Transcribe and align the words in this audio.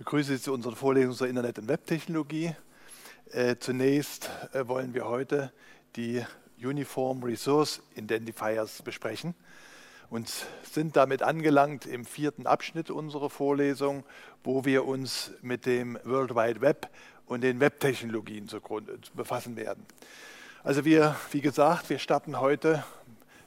begrüße 0.00 0.34
Sie 0.34 0.42
zu 0.42 0.54
unserer 0.54 0.76
Vorlesung 0.76 1.12
zur 1.12 1.28
Internet- 1.28 1.58
und 1.58 1.68
Webtechnologie. 1.68 2.56
Äh, 3.32 3.56
zunächst 3.60 4.30
äh, 4.54 4.66
wollen 4.66 4.94
wir 4.94 5.06
heute 5.06 5.52
die 5.94 6.24
Uniform 6.58 7.22
Resource 7.22 7.82
Identifiers 7.96 8.80
besprechen 8.80 9.34
und 10.08 10.32
sind 10.62 10.96
damit 10.96 11.22
angelangt 11.22 11.84
im 11.84 12.06
vierten 12.06 12.46
Abschnitt 12.46 12.90
unserer 12.90 13.28
Vorlesung, 13.28 14.04
wo 14.42 14.64
wir 14.64 14.86
uns 14.86 15.32
mit 15.42 15.66
dem 15.66 15.98
World 16.04 16.34
Wide 16.34 16.62
Web 16.62 16.88
und 17.26 17.42
den 17.42 17.60
Webtechnologien 17.60 18.48
befassen 19.12 19.56
werden. 19.56 19.84
Also 20.64 20.86
wir, 20.86 21.14
wie 21.30 21.42
gesagt, 21.42 21.90
wir 21.90 21.98
starten 21.98 22.40
heute 22.40 22.84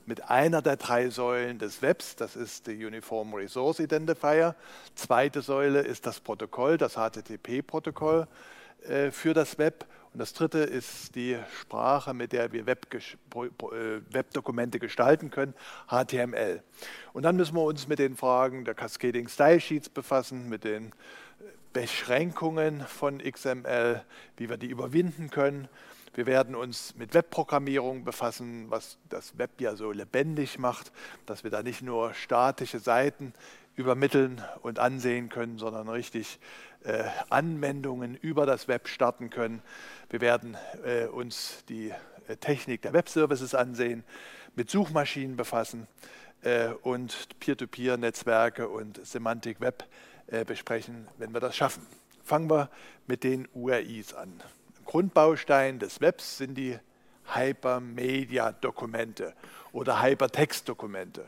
mit 0.06 0.30
einer 0.30 0.62
der 0.62 0.78
drei 0.78 1.10
Säulen 1.10 1.60
des 1.60 1.82
Webs, 1.82 2.16
das 2.16 2.36
ist 2.36 2.68
die 2.68 2.86
Uniform 2.86 3.34
Resource 3.34 3.80
Identifier. 3.80 4.56
Zweite 4.96 5.42
Säule 5.42 5.82
ist 5.82 6.06
das 6.06 6.20
Protokoll, 6.20 6.78
das 6.78 6.96
HTTP-Protokoll 6.96 8.28
äh, 8.88 9.11
für 9.11 9.34
das 9.34 9.58
Web. 9.58 9.86
Und 10.14 10.20
das 10.20 10.34
dritte 10.34 10.60
ist 10.60 11.16
die 11.16 11.38
Sprache, 11.61 12.14
mit 12.14 12.34
der 12.34 12.52
wir 12.52 12.68
äh, 12.68 14.02
Webdokumente 14.11 14.80
gestalten 14.80 15.32
können, 15.32 15.56
HTML. 15.88 16.61
Und 17.14 17.24
dann 17.24 17.36
müssen 17.36 17.56
wir 17.56 17.64
uns 17.64 17.88
mit 17.88 18.00
den 18.00 18.16
Fragen 18.16 18.66
der 18.66 18.75
Cascading 18.75 19.28
Style 19.28 19.60
Sheets 19.60 19.89
befassen, 19.89 20.50
mit 20.50 20.66
den 20.66 20.92
Beschränkungen 21.72 22.82
von 22.82 23.18
XML, 23.18 24.04
wie 24.38 24.50
wir 24.50 24.58
die 24.58 24.68
überwinden 24.68 25.32
können 25.32 25.68
wir 26.14 26.26
werden 26.26 26.56
uns 26.56 26.96
mit 26.96 27.14
Webprogrammierung 27.14 28.04
befassen, 28.04 28.70
was 28.70 28.98
das 29.10 29.38
Web 29.38 29.60
ja 29.60 29.76
so 29.76 29.92
lebendig 29.92 30.60
macht, 30.60 30.92
dass 31.26 31.44
wir 31.44 31.52
da 31.52 31.64
nicht 31.64 31.82
nur 31.82 32.14
statische 32.14 32.80
Seiten 32.80 33.34
übermitteln 33.76 34.42
und 34.62 34.80
ansehen 34.80 35.30
können, 35.30 35.58
sondern 35.58 35.89
richtig 35.89 36.39
äh, 36.84 37.03
Anwendungen 37.30 38.16
über 38.16 38.45
das 38.45 38.67
Web 38.67 38.88
starten 38.88 39.30
können. 39.30 39.61
Wir 40.09 40.22
werden 40.22 40.55
äh, 40.86 41.05
uns 41.05 41.64
die 41.67 41.92
äh, 42.27 42.38
Technik 42.38 42.83
der 42.83 42.94
Webservices 42.94 43.55
ansehen, 43.55 44.03
mit 44.55 44.70
Suchmaschinen 44.70 45.36
befassen 45.36 45.88
äh, 46.44 46.67
und 46.83 47.39
Peer-to-Peer-Netzwerke 47.39 48.67
und 48.70 49.03
Semantik 49.05 49.59
Web 49.61 49.86
äh, 50.27 50.45
besprechen, 50.45 51.08
wenn 51.17 51.33
wir 51.33 51.39
das 51.39 51.55
schaffen. 51.55 51.86
Fangen 52.23 52.50
wir 52.50 52.70
mit 53.08 53.23
den 53.23 53.48
URIs 53.53 54.14
an. 54.14 54.42
Grundbaustein 54.94 55.80
des 55.80 56.02
Webs 56.02 56.38
sind 56.38 56.53
die 56.53 56.77
Hypermedia-Dokumente 57.33 59.33
oder 59.72 60.03
Hypertext-Dokumente. 60.03 61.25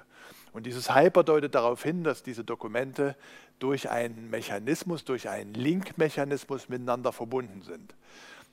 Und 0.54 0.68
dieses 0.68 0.94
Hyper 0.94 1.24
deutet 1.24 1.56
darauf 1.56 1.82
hin, 1.82 2.04
dass 2.04 2.22
diese 2.22 2.44
Dokumente 2.44 3.16
durch 3.58 3.90
einen 3.90 4.30
Mechanismus, 4.30 5.04
durch 5.04 5.30
einen 5.30 5.56
Link-Mechanismus 5.56 6.70
miteinander 6.70 7.12
verbunden 7.12 7.64
sind. 7.64 7.96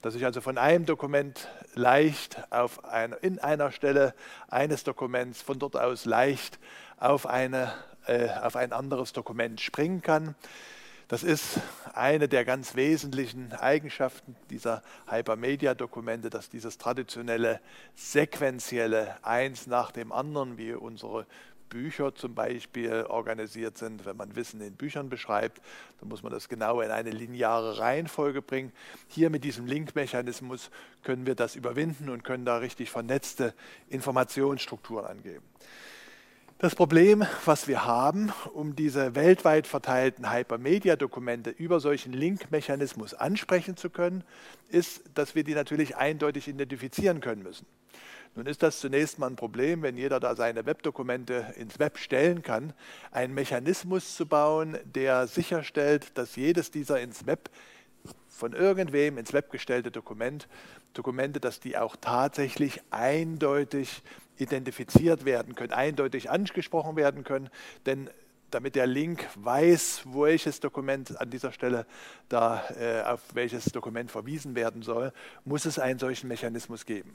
Dass 0.01 0.15
ich 0.15 0.25
also 0.25 0.41
von 0.41 0.57
einem 0.57 0.87
Dokument 0.87 1.47
leicht 1.75 2.51
auf 2.51 2.83
eine, 2.87 3.17
in 3.17 3.39
einer 3.39 3.71
Stelle 3.71 4.15
eines 4.49 4.83
Dokuments 4.83 5.43
von 5.43 5.59
dort 5.59 5.77
aus 5.77 6.07
leicht 6.07 6.59
auf, 6.97 7.27
eine, 7.27 7.75
äh, 8.07 8.31
auf 8.31 8.57
ein 8.57 8.73
anderes 8.73 9.13
Dokument 9.13 9.61
springen 9.61 10.01
kann. 10.01 10.35
Das 11.13 11.23
ist 11.23 11.61
eine 11.93 12.27
der 12.27 12.47
ganz 12.47 12.75
wesentlichen 12.75 13.53
Eigenschaften 13.53 14.35
dieser 14.49 14.83
Hypermedia-Dokumente, 15.11 16.31
dass 16.31 16.49
dieses 16.49 16.79
traditionelle, 16.79 17.61
sequentielle 17.95 19.19
eins 19.23 19.67
nach 19.67 19.93
dem 19.93 20.11
anderen, 20.11 20.57
wie 20.57 20.73
unsere 20.73 21.27
Bücher 21.69 22.15
zum 22.15 22.35
Beispiel 22.35 23.05
organisiert 23.11 23.77
sind. 23.77 24.07
Wenn 24.07 24.17
man 24.17 24.37
Wissen 24.37 24.63
in 24.63 24.75
Büchern 24.75 25.11
beschreibt, 25.11 25.61
dann 26.01 26.09
muss 26.09 26.23
man 26.23 26.33
das 26.33 26.49
genau 26.49 26.81
in 26.81 26.91
eine 26.91 27.11
lineare 27.11 27.79
Reihenfolge 27.79 28.41
bringen. 28.41 28.73
Hier 29.09 29.29
mit 29.29 29.45
diesem 29.45 29.67
Link-Mechanismus 29.67 30.71
können 31.03 31.27
wir 31.27 31.35
das 31.35 31.57
überwinden 31.57 32.09
und 32.09 32.25
können 32.25 32.47
da 32.47 32.57
richtig 32.57 32.89
vernetzte 32.89 33.53
Informationsstrukturen 33.91 35.05
angeben. 35.05 35.45
Das 36.63 36.77
Problem, 36.77 37.27
was 37.45 37.67
wir 37.67 37.87
haben, 37.87 38.33
um 38.55 38.77
diese 38.77 39.17
weltweit 39.17 39.67
verteilten 39.67 40.33
Hypermedia-Dokumente 40.33 41.51
über 41.51 41.81
solchen 41.81 42.13
Link-Mechanismus 42.13 43.15
ansprechen 43.15 43.77
zu 43.77 43.91
können, 43.91 44.23
ist, 44.69 45.03
dass 45.13 45.35
wir 45.35 45.43
die 45.43 45.57
natürlich 45.57 45.97
eindeutig 45.97 46.47
identifizieren 46.47 47.21
können 47.21 47.43
müssen. 47.43 47.67
Nun 48.37 48.47
ist 48.47 48.63
das 48.63 48.79
zunächst 48.79 49.19
mal 49.19 49.27
ein 49.27 49.35
Problem, 49.35 49.83
wenn 49.83 49.97
jeder 49.97 50.21
da 50.21 50.37
seine 50.37 50.65
Webdokumente 50.65 51.53
ins 51.57 51.81
Web 51.81 51.99
stellen 51.99 52.43
kann, 52.43 52.75
einen 53.11 53.35
Mechanismus 53.35 54.15
zu 54.15 54.27
bauen, 54.27 54.79
der 54.85 55.27
sicherstellt, 55.27 56.17
dass 56.17 56.37
jedes 56.37 56.71
dieser 56.71 57.01
ins 57.01 57.27
Web 57.27 57.51
von 58.29 58.53
irgendwem 58.53 59.19
ins 59.19 59.33
Web 59.33 59.51
gestellte 59.51 59.91
Dokument, 59.91 60.47
Dokumente, 60.93 61.41
dass 61.41 61.59
die 61.59 61.77
auch 61.77 61.97
tatsächlich 61.97 62.83
eindeutig 62.91 64.05
identifiziert 64.43 65.25
werden 65.25 65.55
können, 65.55 65.73
eindeutig 65.73 66.31
angesprochen 66.31 66.97
werden 66.97 67.25
können, 67.25 67.49
denn 67.87 68.11
damit 68.51 68.75
der 68.75 68.87
Link 68.87 69.27
weiß, 69.37 70.03
welches 70.13 70.61
Dokument 70.61 71.19
an 71.21 71.31
dieser 71.31 71.53
Stelle 71.53 71.87
da 72.29 72.63
äh, 72.79 73.03
auf 73.03 73.21
welches 73.35 73.65
Dokument 73.67 74.11
verwiesen 74.11 74.55
werden 74.55 74.83
soll, 74.83 75.13
muss 75.45 75.65
es 75.65 75.79
einen 75.79 75.99
solchen 75.99 76.29
Mechanismus 76.29 76.85
geben. 76.85 77.13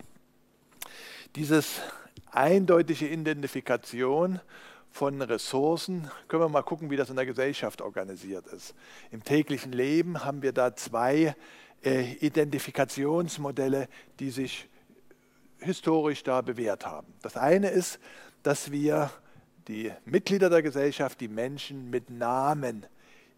Dieses 1.36 1.82
eindeutige 2.32 3.08
Identifikation 3.08 4.40
von 4.90 5.22
Ressourcen 5.22 6.10
können 6.28 6.44
wir 6.44 6.50
mal 6.50 6.64
gucken, 6.64 6.90
wie 6.90 6.96
das 6.96 7.10
in 7.10 7.16
der 7.16 7.26
Gesellschaft 7.26 7.82
organisiert 7.82 8.48
ist. 8.48 8.74
Im 9.12 9.24
täglichen 9.24 9.72
Leben 9.72 10.24
haben 10.24 10.42
wir 10.42 10.54
da 10.54 10.76
zwei 10.76 11.36
äh, 11.84 12.14
Identifikationsmodelle, 12.14 13.88
die 14.20 14.32
sich 14.32 14.68
historisch 15.60 16.24
da 16.24 16.42
bewährt 16.42 16.86
haben. 16.86 17.14
Das 17.22 17.38
eine 17.38 17.70
ist, 17.70 18.00
dass 18.44 18.72
wir 18.72 19.12
die 19.68 19.92
Mitglieder 20.06 20.50
der 20.50 20.62
Gesellschaft, 20.62 21.20
die 21.20 21.28
Menschen 21.28 21.90
mit 21.90 22.10
Namen 22.10 22.86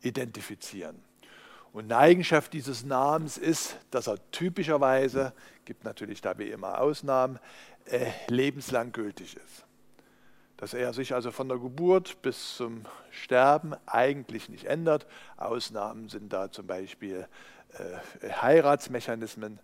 identifizieren. 0.02 1.02
Und 1.72 1.86
eine 1.86 1.98
Eigenschaft 1.98 2.54
dieses 2.54 2.84
Namens 2.84 3.38
ist, 3.38 3.78
dass 3.92 4.08
er 4.08 4.18
typischerweise, 4.32 5.34
gibt 5.66 5.84
natürlich 5.84 6.22
da 6.22 6.38
wie 6.38 6.50
immer 6.50 6.80
Ausnahmen, 6.82 7.40
äh, 7.86 8.12
lebenslang 8.28 8.92
gültig 8.92 9.36
ist. 9.36 9.66
Dass 10.58 10.74
er 10.74 10.94
sich 10.94 11.14
also 11.14 11.32
von 11.32 11.48
der 11.48 11.58
Geburt 11.58 12.22
bis 12.22 12.56
zum 12.56 12.86
Sterben 13.12 13.76
eigentlich 13.86 14.50
nicht 14.50 14.66
ändert. 14.66 15.08
Ausnahmen 15.38 16.10
sind 16.10 16.34
da 16.34 16.52
zum 16.52 16.68
Beispiel 16.68 17.28
äh, 17.74 18.30
Heiratsmechanismen 18.42 19.60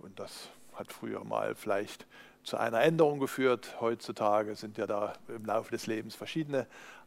und 0.00 0.18
das 0.18 0.50
hat 0.74 0.92
früher 0.92 1.24
mal 1.24 1.54
vielleicht 1.54 2.06
zu 2.42 2.56
einer 2.56 2.82
Änderung 2.82 3.18
geführt. 3.18 3.80
Heutzutage 3.80 4.54
sind 4.54 4.76
ja 4.78 4.86
da 4.86 5.14
im 5.28 5.44
Laufe 5.46 5.70
des 5.70 5.86
Lebens 5.86 6.14
verschiedene 6.14 6.66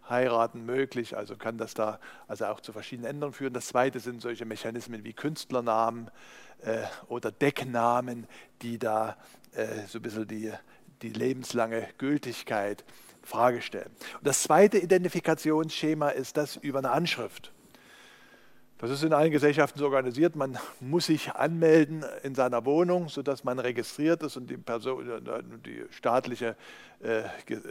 Heiraten 0.10 0.66
möglich, 0.66 1.18
also 1.18 1.36
kann 1.36 1.58
das 1.58 1.74
da 1.74 2.00
also 2.28 2.46
auch 2.46 2.62
zu 2.62 2.72
verschiedenen 2.72 3.10
Änderungen 3.10 3.34
führen. 3.34 3.54
Das 3.54 3.68
zweite 3.68 4.00
sind 4.00 4.22
solche 4.22 4.46
Mechanismen 4.46 5.04
wie 5.04 5.14
Künstlernamen 5.14 6.10
äh, 6.62 6.84
oder 7.08 7.32
Decknamen, 7.32 8.28
die 8.62 8.80
da 8.80 9.18
äh, 9.54 9.86
so 9.88 10.00
ein 10.00 10.02
bisschen 10.02 10.28
die, 10.28 10.52
die 11.02 11.10
lebenslange 11.10 11.88
Gültigkeit 11.98 12.86
in 13.22 13.28
Frage 13.28 13.62
stellen. 13.62 13.92
Und 14.18 14.28
das 14.28 14.44
zweite 14.44 14.78
Identifikationsschema 14.78 16.10
ist 16.10 16.38
das 16.38 16.56
über 16.56 16.80
eine 16.80 16.92
Anschrift. 16.92 17.52
Das 18.80 18.92
ist 18.92 19.04
in 19.04 19.12
allen 19.12 19.32
Gesellschaften 19.32 19.80
so 19.80 19.86
organisiert. 19.86 20.36
Man 20.36 20.58
muss 20.80 21.08
sich 21.08 21.32
anmelden 21.32 22.06
in 22.22 22.36
seiner 22.36 22.64
Wohnung, 22.64 23.10
sodass 23.10 23.44
man 23.44 23.58
registriert 23.58 24.22
ist 24.22 24.38
und 24.38 24.50
die, 24.52 24.58
Person, 24.58 25.04
die 25.66 25.84
staatliche, 25.90 26.56
äh, 27.02 27.24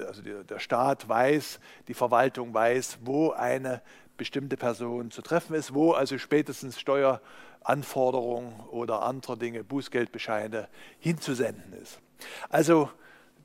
also 0.05 0.23
der 0.23 0.59
Staat 0.59 1.09
weiß, 1.09 1.61
die 1.87 1.95
Verwaltung 1.95 2.53
weiß, 2.53 2.99
wo 3.03 3.31
eine 3.31 3.83
bestimmte 4.17 4.57
Person 4.57 5.13
zu 5.13 5.23
treffen 5.23 5.55
ist, 5.55 5.75
wo 5.75 5.93
also 5.93 6.19
spätestens 6.19 6.81
Steueranforderungen 6.81 8.53
oder 8.71 9.03
andere 9.03 9.39
Dinge, 9.39 9.63
Bußgeldbescheide 9.63 10.69
hinzusenden 10.99 11.73
ist. 11.81 12.01
Also 12.49 12.91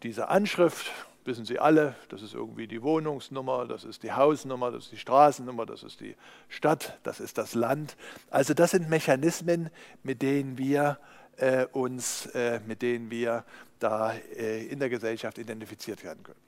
diese 0.01 0.29
Anschrift 0.29 0.91
wissen 1.25 1.45
Sie 1.45 1.59
alle, 1.59 1.95
das 2.09 2.21
ist 2.21 2.33
irgendwie 2.33 2.67
die 2.67 2.81
Wohnungsnummer, 2.81 3.65
das 3.67 3.83
ist 3.83 4.03
die 4.03 4.11
Hausnummer, 4.11 4.71
das 4.71 4.85
ist 4.85 4.91
die 4.93 4.97
Straßennummer, 4.97 5.65
das 5.65 5.83
ist 5.83 5.99
die 5.99 6.15
Stadt, 6.49 6.99
das 7.03 7.19
ist 7.19 7.37
das 7.37 7.53
Land. 7.53 7.95
Also 8.29 8.53
das 8.53 8.71
sind 8.71 8.89
Mechanismen, 8.89 9.69
mit 10.03 10.21
denen 10.21 10.57
wir 10.57 10.99
äh, 11.37 11.65
uns, 11.71 12.27
äh, 12.27 12.59
mit 12.65 12.81
denen 12.81 13.11
wir 13.11 13.45
da 13.79 14.13
äh, 14.13 14.65
in 14.65 14.79
der 14.79 14.89
Gesellschaft 14.89 15.37
identifiziert 15.37 16.03
werden 16.03 16.23
können. 16.23 16.39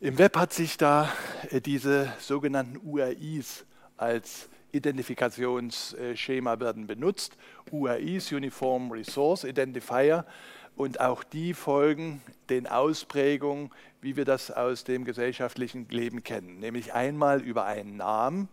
Im 0.00 0.18
Web 0.18 0.36
hat 0.36 0.52
sich 0.52 0.76
da 0.76 1.10
äh, 1.50 1.60
diese 1.60 2.12
sogenannten 2.18 2.78
URIs 2.86 3.64
als 3.96 4.48
Identifikationsschema 4.72 6.60
werden 6.60 6.86
benutzt. 6.86 7.36
URIs, 7.70 8.30
Uniform 8.32 8.90
Resource 8.90 9.44
Identifier, 9.44 10.26
und 10.76 11.00
auch 11.00 11.24
die 11.24 11.54
folgen 11.54 12.20
den 12.50 12.66
Ausprägungen, 12.66 13.70
wie 14.00 14.16
wir 14.16 14.24
das 14.24 14.50
aus 14.50 14.84
dem 14.84 15.04
gesellschaftlichen 15.04 15.88
Leben 15.88 16.22
kennen. 16.22 16.60
Nämlich 16.60 16.94
einmal 16.94 17.40
über 17.40 17.64
einen 17.64 17.96
Namen, 17.96 18.48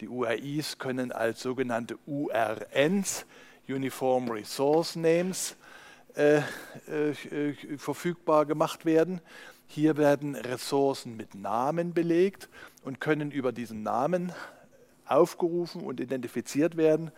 Die 0.00 0.08
URIs 0.08 0.78
können 0.78 1.10
als 1.10 1.42
sogenannte 1.42 1.98
URNs, 2.06 3.26
Uniform 3.68 4.30
Resource 4.30 4.94
Names, 4.94 5.56
äh, 6.14 6.38
äh, 6.86 7.54
verfügbar 7.76 8.46
gemacht 8.46 8.84
werden. 8.84 9.20
Hier 9.66 9.96
werden 9.96 10.36
Ressourcen 10.36 11.16
mit 11.16 11.34
Namen 11.34 11.94
belegt 11.94 12.48
und 12.84 13.00
können 13.00 13.32
über 13.32 13.50
diesen 13.50 13.82
Namen 13.82 14.32
aufgerufen 15.10 15.82
und 15.82 16.00
identifiziert 16.00 16.76
werden. 16.76 17.10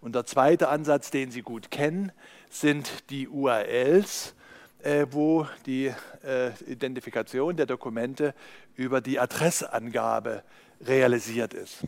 Und 0.00 0.14
der 0.14 0.26
zweite 0.26 0.68
Ansatz, 0.68 1.10
den 1.10 1.30
Sie 1.30 1.42
gut 1.42 1.70
kennen, 1.70 2.12
sind 2.50 3.10
die 3.10 3.28
URLs, 3.28 4.34
äh, 4.82 5.06
wo 5.10 5.46
die 5.66 5.92
äh, 6.24 6.50
Identifikation 6.66 7.56
der 7.56 7.66
Dokumente 7.66 8.34
über 8.76 9.00
die 9.00 9.18
Adressangabe 9.18 10.42
realisiert 10.80 11.54
ist. 11.54 11.84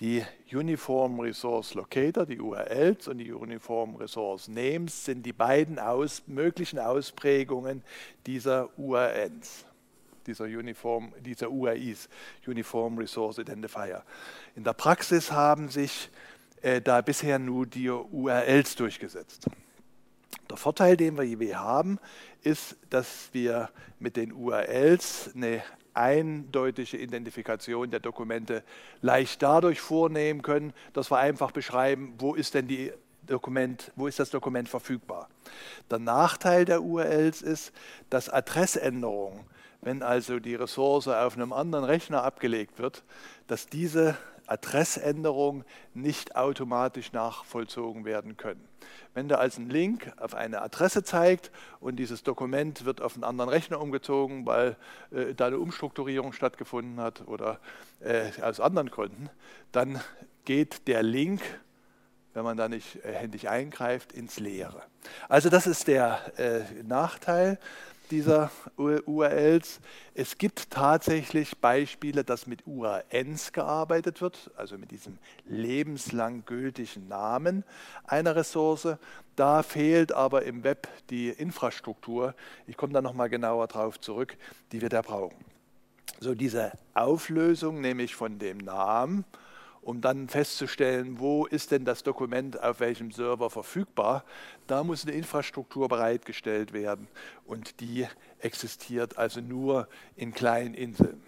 Die 0.00 0.22
Uniform 0.52 1.18
Resource 1.20 1.74
Locator, 1.74 2.26
die 2.26 2.38
URLs 2.38 3.08
und 3.08 3.18
die 3.18 3.32
Uniform 3.32 3.96
Resource 3.96 4.48
Names 4.48 5.06
sind 5.06 5.24
die 5.24 5.32
beiden 5.32 5.78
aus, 5.78 6.22
möglichen 6.26 6.78
Ausprägungen 6.78 7.82
dieser 8.26 8.68
URNs, 8.78 9.64
dieser, 10.26 10.44
Uniform, 10.44 11.12
dieser 11.20 11.50
URIs, 11.50 12.08
Uniform 12.46 12.98
Resource 12.98 13.38
Identifier. 13.38 14.02
In 14.54 14.64
der 14.64 14.72
Praxis 14.72 15.32
haben 15.32 15.68
sich 15.68 16.10
äh, 16.62 16.80
da 16.80 17.00
bisher 17.00 17.38
nur 17.38 17.66
die 17.66 17.88
URLs 17.88 18.76
durchgesetzt. 18.76 19.46
Der 20.48 20.56
Vorteil, 20.56 20.96
den 20.96 21.16
wir 21.16 21.24
hier 21.24 21.60
haben, 21.60 21.98
ist, 22.42 22.76
dass 22.90 23.30
wir 23.32 23.70
mit 23.98 24.16
den 24.16 24.32
URLs 24.32 25.30
eine 25.34 25.62
eindeutige 25.94 26.98
Identifikation 26.98 27.90
der 27.90 28.00
Dokumente 28.00 28.62
leicht 29.00 29.42
dadurch 29.42 29.80
vornehmen 29.80 30.42
können, 30.42 30.72
dass 30.92 31.10
wir 31.10 31.18
einfach 31.18 31.52
beschreiben, 31.52 32.14
wo 32.18 32.34
ist 32.34 32.54
denn 32.54 32.68
die 32.68 32.92
Dokument, 33.26 33.90
wo 33.96 34.06
ist 34.06 34.18
das 34.18 34.30
Dokument 34.30 34.68
verfügbar. 34.68 35.28
Der 35.90 35.98
Nachteil 35.98 36.64
der 36.64 36.82
URLs 36.82 37.42
ist, 37.42 37.72
dass 38.10 38.28
Adressänderungen, 38.28 39.44
wenn 39.86 40.02
also 40.02 40.40
die 40.40 40.56
Ressource 40.56 41.06
auf 41.06 41.36
einem 41.36 41.52
anderen 41.52 41.84
Rechner 41.84 42.24
abgelegt 42.24 42.80
wird, 42.80 43.04
dass 43.46 43.68
diese 43.68 44.16
Adressänderungen 44.48 45.64
nicht 45.94 46.34
automatisch 46.34 47.12
nachvollzogen 47.12 48.04
werden 48.04 48.36
können. 48.36 48.66
Wenn 49.14 49.28
der 49.28 49.38
als 49.38 49.58
ein 49.58 49.70
Link 49.70 50.12
auf 50.16 50.34
eine 50.34 50.60
Adresse 50.60 51.04
zeigt 51.04 51.52
und 51.78 51.96
dieses 51.96 52.24
Dokument 52.24 52.84
wird 52.84 53.00
auf 53.00 53.14
einen 53.14 53.22
anderen 53.22 53.48
Rechner 53.48 53.80
umgezogen, 53.80 54.44
weil 54.44 54.76
äh, 55.12 55.34
da 55.34 55.46
eine 55.46 55.60
Umstrukturierung 55.60 56.32
stattgefunden 56.32 57.00
hat 57.00 57.22
oder 57.28 57.60
äh, 58.00 58.30
aus 58.42 58.58
anderen 58.58 58.90
Gründen, 58.90 59.30
dann 59.70 60.00
geht 60.44 60.88
der 60.88 61.04
Link, 61.04 61.42
wenn 62.34 62.42
man 62.42 62.56
da 62.56 62.68
nicht 62.68 62.96
äh, 63.04 63.12
händisch 63.12 63.46
eingreift, 63.46 64.10
ins 64.10 64.40
Leere. 64.40 64.82
Also 65.28 65.48
das 65.48 65.68
ist 65.68 65.86
der 65.86 66.18
äh, 66.40 66.82
Nachteil 66.82 67.60
dieser 68.10 68.50
URLs. 68.76 69.80
Es 70.14 70.38
gibt 70.38 70.70
tatsächlich 70.70 71.58
Beispiele, 71.58 72.24
dass 72.24 72.46
mit 72.46 72.66
URNs 72.66 73.52
gearbeitet 73.52 74.20
wird, 74.20 74.50
also 74.56 74.78
mit 74.78 74.90
diesem 74.90 75.18
lebenslang 75.44 76.44
gültigen 76.44 77.08
Namen 77.08 77.64
einer 78.06 78.36
Ressource. 78.36 78.96
Da 79.36 79.62
fehlt 79.62 80.12
aber 80.12 80.44
im 80.44 80.64
Web 80.64 80.88
die 81.10 81.28
Infrastruktur. 81.28 82.34
Ich 82.66 82.76
komme 82.76 82.92
da 82.92 83.02
nochmal 83.02 83.28
genauer 83.28 83.66
drauf 83.66 84.00
zurück, 84.00 84.36
die 84.72 84.80
wir 84.80 84.88
da 84.88 85.02
brauchen. 85.02 85.44
So 86.20 86.34
diese 86.34 86.72
Auflösung 86.94 87.80
nämlich 87.80 88.14
von 88.14 88.38
dem 88.38 88.58
Namen 88.58 89.24
um 89.86 90.00
dann 90.00 90.28
festzustellen, 90.28 91.20
wo 91.20 91.46
ist 91.46 91.70
denn 91.70 91.84
das 91.84 92.02
Dokument 92.02 92.60
auf 92.60 92.80
welchem 92.80 93.12
Server 93.12 93.50
verfügbar. 93.50 94.24
Da 94.66 94.82
muss 94.82 95.04
eine 95.04 95.14
Infrastruktur 95.14 95.86
bereitgestellt 95.86 96.72
werden 96.72 97.06
und 97.44 97.78
die 97.78 98.04
existiert 98.40 99.16
also 99.16 99.40
nur 99.40 99.86
in 100.16 100.34
kleinen 100.34 100.74
Inseln. 100.74 101.22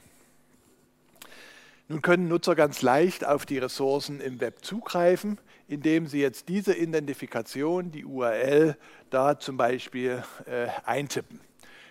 Nun 1.86 2.02
können 2.02 2.26
Nutzer 2.26 2.56
ganz 2.56 2.82
leicht 2.82 3.24
auf 3.24 3.46
die 3.46 3.58
Ressourcen 3.58 4.20
im 4.20 4.40
Web 4.40 4.64
zugreifen, 4.64 5.38
indem 5.68 6.08
sie 6.08 6.20
jetzt 6.20 6.48
diese 6.48 6.74
Identifikation, 6.74 7.92
die 7.92 8.04
URL, 8.04 8.76
da 9.08 9.38
zum 9.38 9.56
Beispiel 9.56 10.24
äh, 10.46 10.66
eintippen. 10.84 11.38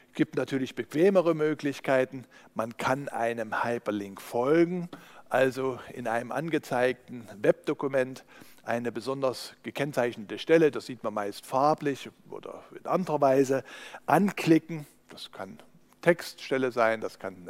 Es 0.10 0.16
gibt 0.18 0.36
natürlich 0.36 0.76
bequemere 0.76 1.34
Möglichkeiten. 1.34 2.26
Man 2.56 2.76
kann 2.76 3.08
einem 3.08 3.64
Hyperlink 3.64 4.22
folgen 4.22 4.90
also 5.30 5.80
in 5.94 6.08
einem 6.08 6.32
angezeigten 6.32 7.28
Webdokument 7.42 8.24
eine 8.64 8.92
besonders 8.92 9.54
gekennzeichnete 9.64 10.40
Stelle, 10.40 10.72
das 10.72 10.86
sieht 10.86 11.04
man 11.04 11.14
meist 11.14 11.46
farblich 11.46 12.10
oder 12.30 12.64
in 12.78 12.86
anderer 12.86 13.22
Weise, 13.22 13.64
anklicken. 14.06 14.86
Das 15.10 15.32
kann 15.32 15.60
Textstelle 16.02 16.72
sein, 16.72 17.02
das 17.02 17.18
kann 17.18 17.50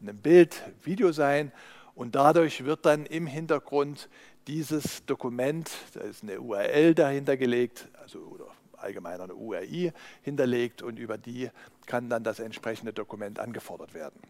ein 0.00 0.16
Bild, 0.18 0.62
Video 0.82 1.12
sein. 1.12 1.52
Und 1.94 2.14
dadurch 2.14 2.64
wird 2.64 2.86
dann 2.86 3.06
im 3.06 3.26
Hintergrund 3.26 4.08
dieses 4.46 5.04
Dokument, 5.06 5.70
da 5.92 6.00
ist 6.00 6.22
eine 6.22 6.40
URL 6.40 6.94
dahinter 6.94 7.36
gelegt, 7.36 7.88
also 8.02 8.18
oder 8.20 8.46
allgemein 8.76 9.20
eine 9.20 9.34
URI 9.34 9.92
hinterlegt 10.22 10.82
und 10.82 10.98
über 10.98 11.18
die 11.18 11.50
kann 11.86 12.10
dann 12.10 12.24
das 12.24 12.40
entsprechende 12.40 12.92
Dokument 12.92 13.38
angefordert 13.38 13.94
werden. 13.94 14.20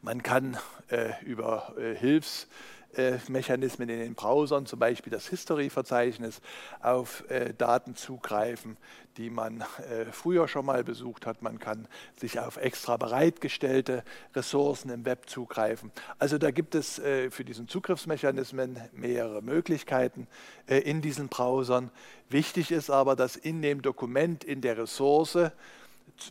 Man 0.00 0.22
kann 0.22 0.56
äh, 0.88 1.12
über 1.24 1.74
äh, 1.78 1.94
Hilfsmechanismen 1.94 3.88
in 3.88 3.98
den 3.98 4.14
Browsern, 4.14 4.66
zum 4.66 4.78
Beispiel 4.78 5.10
das 5.12 5.28
History-Verzeichnis, 5.28 6.40
auf 6.80 7.28
äh, 7.30 7.54
Daten 7.54 7.96
zugreifen, 7.96 8.76
die 9.16 9.30
man 9.30 9.60
äh, 9.90 10.06
früher 10.10 10.48
schon 10.48 10.66
mal 10.66 10.84
besucht 10.84 11.26
hat. 11.26 11.42
Man 11.42 11.58
kann 11.58 11.86
sich 12.18 12.40
auf 12.40 12.56
extra 12.56 12.96
bereitgestellte 12.96 14.04
Ressourcen 14.34 14.90
im 14.90 15.04
Web 15.04 15.28
zugreifen. 15.28 15.92
Also 16.18 16.38
da 16.38 16.50
gibt 16.50 16.74
es 16.74 16.98
äh, 16.98 17.30
für 17.30 17.44
diesen 17.44 17.68
Zugriffsmechanismen 17.68 18.80
mehrere 18.92 19.42
Möglichkeiten 19.42 20.26
äh, 20.66 20.78
in 20.78 21.02
diesen 21.02 21.28
Browsern. 21.28 21.90
Wichtig 22.28 22.70
ist 22.70 22.90
aber, 22.90 23.16
dass 23.16 23.36
in 23.36 23.62
dem 23.62 23.82
Dokument, 23.82 24.44
in 24.44 24.60
der 24.60 24.78
Ressource 24.78 25.38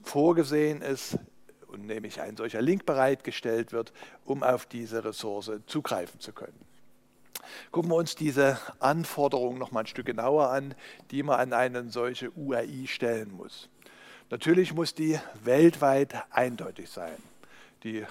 vorgesehen 0.03 0.81
ist, 0.81 1.17
und 1.71 1.85
nämlich 1.85 2.21
ein 2.21 2.37
solcher 2.37 2.61
Link 2.61 2.85
bereitgestellt 2.85 3.71
wird, 3.71 3.93
um 4.25 4.43
auf 4.43 4.65
diese 4.65 5.03
Ressource 5.03 5.51
zugreifen 5.67 6.19
zu 6.19 6.33
können. 6.33 6.59
Gucken 7.71 7.89
wir 7.91 7.95
uns 7.95 8.15
diese 8.15 8.59
Anforderungen 8.79 9.57
noch 9.57 9.71
mal 9.71 9.81
ein 9.81 9.87
Stück 9.87 10.05
genauer 10.05 10.49
an, 10.49 10.75
die 11.09 11.23
man 11.23 11.39
an 11.39 11.53
eine 11.53 11.89
solche 11.89 12.31
URI 12.31 12.87
stellen 12.87 13.31
muss. 13.31 13.69
Natürlich 14.29 14.73
muss 14.73 14.93
die 14.93 15.19
weltweit 15.43 16.15
eindeutig 16.29 16.89
sein. 16.89 17.17
Die, 17.83 18.05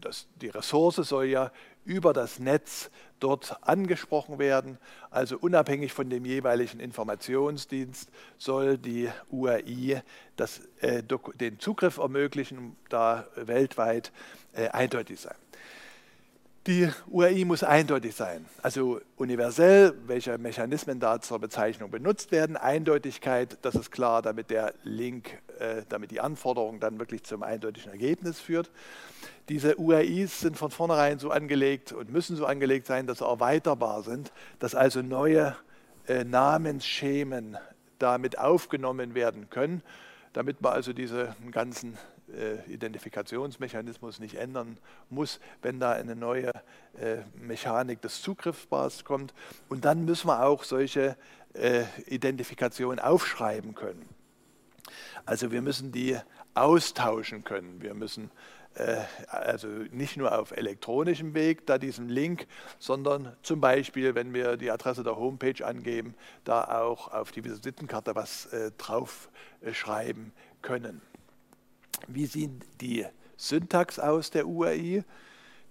das, 0.00 0.26
die 0.40 0.48
Ressource 0.48 0.96
soll 0.96 1.26
ja 1.26 1.50
über 1.84 2.12
das 2.12 2.38
Netz 2.38 2.90
dort 3.20 3.56
angesprochen 3.62 4.38
werden. 4.38 4.78
Also 5.10 5.38
unabhängig 5.38 5.92
von 5.92 6.10
dem 6.10 6.24
jeweiligen 6.24 6.80
Informationsdienst 6.80 8.10
soll 8.38 8.78
die 8.78 9.08
URI 9.30 10.00
das, 10.36 10.60
äh, 10.80 11.02
den 11.02 11.58
Zugriff 11.60 11.98
ermöglichen, 11.98 12.76
da 12.88 13.26
weltweit 13.36 14.12
äh, 14.52 14.68
eindeutig 14.68 15.20
sein. 15.20 15.36
Die 16.66 16.88
URI 17.10 17.44
muss 17.44 17.62
eindeutig 17.62 18.14
sein, 18.14 18.46
also 18.62 18.98
universell, 19.16 19.92
welche 20.06 20.38
Mechanismen 20.38 20.98
da 20.98 21.20
zur 21.20 21.38
Bezeichnung 21.38 21.90
benutzt 21.90 22.32
werden. 22.32 22.56
Eindeutigkeit, 22.56 23.58
das 23.60 23.74
ist 23.74 23.90
klar, 23.90 24.22
damit 24.22 24.48
der 24.48 24.72
Link, 24.82 25.42
äh, 25.58 25.82
damit 25.90 26.10
die 26.10 26.22
Anforderung 26.22 26.80
dann 26.80 26.98
wirklich 26.98 27.22
zum 27.24 27.42
eindeutigen 27.42 27.92
Ergebnis 27.92 28.40
führt. 28.40 28.70
Diese 29.50 29.76
URIs 29.76 30.40
sind 30.40 30.56
von 30.56 30.70
vornherein 30.70 31.18
so 31.18 31.30
angelegt 31.30 31.92
und 31.92 32.10
müssen 32.10 32.34
so 32.34 32.46
angelegt 32.46 32.86
sein, 32.86 33.06
dass 33.06 33.18
sie 33.18 33.26
erweiterbar 33.26 34.02
sind, 34.02 34.32
dass 34.58 34.74
also 34.74 35.02
neue 35.02 35.54
äh, 36.08 36.24
Namensschemen 36.24 37.58
damit 37.98 38.38
aufgenommen 38.38 39.14
werden 39.14 39.50
können, 39.50 39.82
damit 40.32 40.62
man 40.62 40.72
also 40.72 40.94
diesen 40.94 41.28
ganzen 41.50 41.98
Identifikationsmechanismus 42.66 44.20
nicht 44.20 44.36
ändern 44.36 44.78
muss, 45.10 45.40
wenn 45.62 45.80
da 45.80 45.92
eine 45.92 46.16
neue 46.16 46.50
äh, 46.98 47.18
Mechanik 47.34 48.00
des 48.02 48.22
Zugriffsbars 48.22 49.04
kommt. 49.04 49.34
Und 49.68 49.84
dann 49.84 50.04
müssen 50.04 50.28
wir 50.28 50.44
auch 50.44 50.64
solche 50.64 51.16
äh, 51.54 51.84
Identifikationen 52.06 52.98
aufschreiben 52.98 53.74
können. 53.74 54.08
Also 55.24 55.50
wir 55.50 55.62
müssen 55.62 55.92
die 55.92 56.18
austauschen 56.54 57.44
können. 57.44 57.80
Wir 57.80 57.94
müssen 57.94 58.30
äh, 58.74 59.02
also 59.28 59.68
nicht 59.68 60.16
nur 60.16 60.36
auf 60.36 60.50
elektronischem 60.50 61.34
Weg, 61.34 61.66
da 61.66 61.78
diesen 61.78 62.08
Link, 62.08 62.46
sondern 62.78 63.36
zum 63.42 63.60
Beispiel, 63.60 64.14
wenn 64.14 64.34
wir 64.34 64.56
die 64.56 64.70
Adresse 64.70 65.02
der 65.02 65.16
Homepage 65.16 65.64
angeben, 65.64 66.14
da 66.44 66.82
auch 66.82 67.12
auf 67.12 67.30
die 67.30 67.44
Visitenkarte 67.44 68.14
was 68.14 68.46
äh, 68.46 68.72
draufschreiben 68.76 70.32
können. 70.60 71.00
Wie 72.08 72.26
sieht 72.26 72.50
die 72.80 73.06
Syntax 73.36 73.98
aus 73.98 74.30
der 74.30 74.46
URI? 74.46 75.04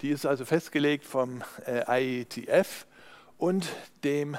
Die 0.02 0.10
ist 0.10 0.26
also 0.26 0.46
festgelegt 0.46 1.06
vom 1.06 1.44
IETF 1.88 2.88
und 3.38 3.68
dem, 4.04 4.36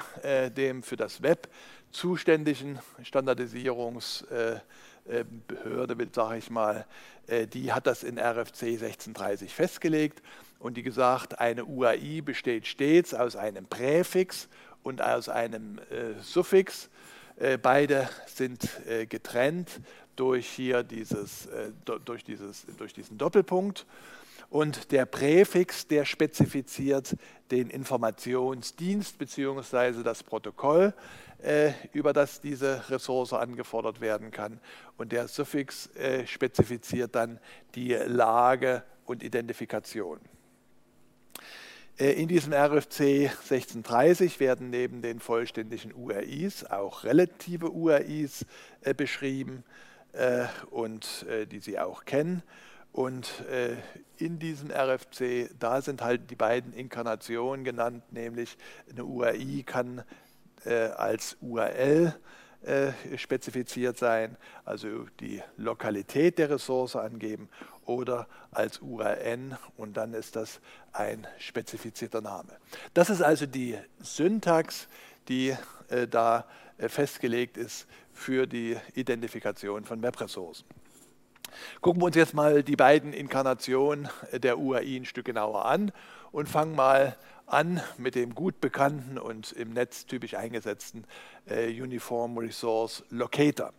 dem 0.57 0.83
für 0.83 0.97
das 0.97 1.21
Web 1.21 1.47
zuständigen 1.91 2.79
Standardisierungsbehörde, 3.01 4.61
sage 6.13 6.37
ich 6.37 6.49
mal, 6.49 6.85
die 7.53 7.71
hat 7.71 7.87
das 7.87 8.03
in 8.03 8.19
RFC 8.19 8.63
1630 8.63 9.53
festgelegt 9.53 10.21
und 10.59 10.75
die 10.77 10.83
gesagt, 10.83 11.39
eine 11.39 11.65
UAI 11.65 12.21
besteht 12.23 12.67
stets 12.67 13.13
aus 13.13 13.35
einem 13.35 13.67
Präfix 13.67 14.49
und 14.83 15.01
aus 15.01 15.29
einem 15.29 15.79
äh, 15.89 16.21
Suffix. 16.21 16.89
Äh, 17.37 17.57
beide 17.57 18.09
sind 18.27 18.69
äh, 18.87 19.05
getrennt 19.05 19.81
durch 20.15 20.47
hier 20.47 20.83
dieses, 20.83 21.47
äh, 21.47 21.71
durch, 22.05 22.23
dieses, 22.23 22.65
durch 22.77 22.93
diesen 22.93 23.17
Doppelpunkt. 23.17 23.85
Und 24.49 24.91
der 24.91 25.05
Präfix, 25.05 25.87
der 25.87 26.05
spezifiziert 26.05 27.15
den 27.51 27.69
Informationsdienst 27.69 29.17
bzw. 29.17 30.03
das 30.03 30.23
Protokoll, 30.23 30.93
äh, 31.41 31.71
über 31.93 32.13
das 32.13 32.41
diese 32.41 32.89
Ressource 32.89 33.33
angefordert 33.33 34.01
werden 34.01 34.31
kann. 34.31 34.59
Und 34.97 35.11
der 35.11 35.27
Suffix 35.27 35.87
äh, 35.95 36.25
spezifiziert 36.27 37.15
dann 37.15 37.39
die 37.73 37.93
Lage 37.93 38.83
und 39.05 39.23
Identifikation. 39.23 40.19
In 41.97 42.27
diesem 42.27 42.51
RFC 42.51 43.29
1630 43.29 44.41
werden 44.41 44.69
neben 44.69 45.01
den 45.01 45.21
vollständigen 45.21 45.93
URIs 45.93 46.65
auch 46.65 47.05
relative 47.05 47.71
URIs 47.71 48.45
beschrieben 48.97 49.63
und 50.69 51.25
die 51.51 51.59
Sie 51.59 51.79
auch 51.79 52.05
kennen. 52.05 52.41
Und 52.93 53.43
in 54.17 54.39
diesem 54.39 54.71
RFC, 54.71 55.49
da 55.59 55.81
sind 55.81 56.01
halt 56.01 56.31
die 56.31 56.35
beiden 56.35 56.71
Inkarnationen 56.71 57.65
genannt, 57.65 58.03
nämlich 58.11 58.57
eine 58.89 59.03
URI 59.03 59.63
kann 59.63 60.03
als 60.63 61.35
URL 61.41 62.15
spezifiziert 63.17 63.97
sein, 63.97 64.37
also 64.63 65.05
die 65.19 65.43
Lokalität 65.57 66.39
der 66.39 66.49
Ressource 66.49 66.95
angeben 66.95 67.49
oder 67.85 68.27
als 68.51 68.79
URN 68.79 69.57
und 69.77 69.97
dann 69.97 70.13
ist 70.13 70.35
das 70.35 70.59
ein 70.91 71.27
spezifizierter 71.37 72.21
Name. 72.21 72.53
Das 72.93 73.09
ist 73.09 73.21
also 73.21 73.45
die 73.45 73.77
Syntax, 73.99 74.87
die 75.27 75.55
äh, 75.89 76.07
da 76.07 76.45
äh, 76.77 76.89
festgelegt 76.89 77.57
ist 77.57 77.87
für 78.15 78.47
die 78.47 78.75
Identifikation 78.95 79.83
von 79.83 80.01
Webressourcen. 80.01 80.65
Gucken 81.81 82.01
wir 82.01 82.07
uns 82.07 82.15
jetzt 82.15 82.33
mal 82.33 82.63
die 82.63 82.75
beiden 82.75 83.13
Inkarnationen 83.13 84.09
der 84.33 84.57
UAI 84.57 84.97
ein 84.97 85.05
Stück 85.05 85.25
genauer 85.25 85.65
an 85.65 85.91
und 86.31 86.49
fangen 86.49 86.75
mal 86.75 87.15
an 87.45 87.81
mit 87.97 88.15
dem 88.15 88.33
gut 88.33 88.59
bekannten 88.59 89.17
und 89.17 89.51
im 89.51 89.73
Netz 89.73 90.05
typisch 90.05 90.33
eingesetzten 90.33 91.05
äh, 91.45 91.69
Uniform 91.69 92.37
Resource 92.37 93.03
Locator. 93.09 93.71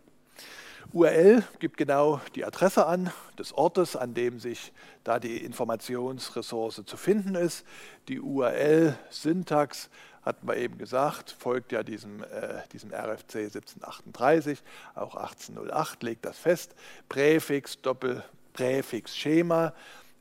URL 0.93 1.43
gibt 1.59 1.75
genau 1.75 2.21
die 2.35 2.45
Adresse 2.45 2.85
an 2.85 3.11
des 3.37 3.51
Ortes, 3.51 3.97
an 3.97 4.13
dem 4.13 4.39
sich 4.39 4.71
da 5.03 5.19
die 5.19 5.43
Informationsressource 5.43 6.83
zu 6.85 6.95
finden 6.95 7.35
ist. 7.35 7.65
Die 8.07 8.21
URL-Syntax, 8.21 9.89
hatten 10.27 10.47
wir 10.47 10.57
eben 10.57 10.77
gesagt, 10.77 11.31
folgt 11.31 11.71
ja 11.71 11.83
diesem, 11.83 12.23
äh, 12.23 12.61
diesem 12.71 12.93
RFC 12.93 13.45
1738, 13.45 14.61
auch 14.95 15.15
1808 15.15 16.03
legt 16.03 16.25
das 16.25 16.37
fest. 16.37 16.75
Präfix, 17.09 17.81
Doppelpräfix, 17.81 19.15
Schema, 19.15 19.73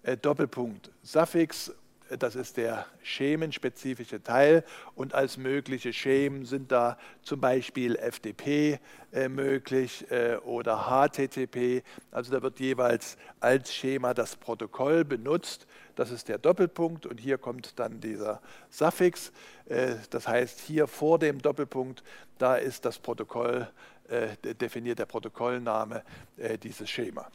äh, 0.03 0.17
Doppelpunkt, 0.17 0.91
Suffix 1.03 1.73
das 2.19 2.37
ist 2.37 2.57
der 2.57 2.87
schemenspezifische 3.03 4.23
Teil 4.23 4.65
und 4.95 5.15
als 5.15 5.37
mögliche 5.37 5.93
Schemen 5.93 6.45
sind 6.45 6.71
da 6.71 6.99
zum 7.23 7.41
Beispiel 7.41 7.97
FTP 7.97 8.79
äh, 9.13 9.29
möglich 9.29 10.07
äh, 10.11 10.37
oder 10.37 10.87
HTTP. 10.89 11.83
Also 12.11 12.33
da 12.33 12.43
wird 12.43 12.61
jeweils 12.61 13.17
als 13.41 13.75
Schema 13.75 14.15
das 14.15 14.37
Protokoll 14.37 15.05
benutzt. 15.05 15.67
Das 15.97 16.11
ist 16.11 16.29
der 16.29 16.37
Doppelpunkt 16.39 17.07
und 17.07 17.19
hier 17.19 17.39
kommt 17.39 17.79
dann 17.79 18.01
dieser 18.01 18.41
Suffix. 18.71 19.33
Äh, 19.65 19.97
das 20.11 20.29
heißt, 20.29 20.61
hier 20.61 20.87
vor 20.87 21.19
dem 21.19 21.41
Doppelpunkt, 21.41 22.05
da 22.39 22.57
ist 22.57 22.85
das 22.85 22.99
Protokoll, 22.99 23.67
äh, 24.09 24.37
definiert 24.55 24.99
der 24.99 25.07
Protokollname 25.07 26.05
äh, 26.37 26.57
dieses 26.59 26.89
Schema. 26.89 27.29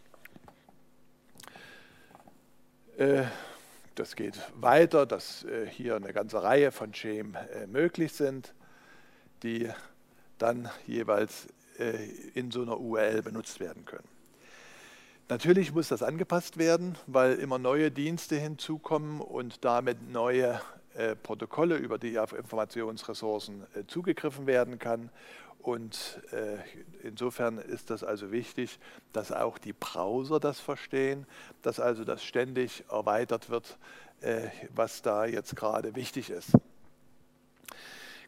Das 3.95 4.15
geht 4.15 4.37
weiter, 4.53 5.07
dass 5.07 5.43
hier 5.71 5.95
eine 5.95 6.13
ganze 6.13 6.43
Reihe 6.43 6.71
von 6.71 6.93
Schemen 6.93 7.35
möglich 7.67 8.13
sind, 8.13 8.53
die 9.41 9.71
dann 10.37 10.69
jeweils 10.85 11.47
in 12.35 12.51
so 12.51 12.61
einer 12.61 12.79
URL 12.79 13.23
benutzt 13.23 13.59
werden 13.59 13.85
können. 13.85 14.07
Natürlich 15.31 15.73
muss 15.73 15.88
das 15.88 16.03
angepasst 16.03 16.57
werden, 16.57 16.97
weil 17.07 17.35
immer 17.35 17.57
neue 17.57 17.89
Dienste 17.89 18.35
hinzukommen 18.35 19.21
und 19.21 19.63
damit 19.63 20.11
neue 20.11 20.59
Protokolle, 21.23 21.77
über 21.77 21.97
die 21.97 22.19
auf 22.19 22.33
Informationsressourcen 22.33 23.65
zugegriffen 23.88 24.45
werden 24.45 24.77
kann. 24.77 25.09
Und 25.61 26.19
äh, 26.33 26.57
insofern 27.07 27.59
ist 27.59 27.91
das 27.91 28.03
also 28.03 28.33
wichtig, 28.33 28.77
dass 29.13 29.31
auch 29.31 29.57
die 29.57 29.71
Browser 29.71 30.41
das 30.41 30.59
verstehen, 30.59 31.25
dass 31.61 31.79
also 31.79 32.03
das 32.03 32.25
ständig 32.25 32.83
erweitert 32.89 33.50
wird, 33.50 33.77
äh, 34.19 34.50
was 34.75 35.01
da 35.01 35.23
jetzt 35.23 35.55
gerade 35.55 35.95
wichtig 35.95 36.29
ist. 36.29 36.57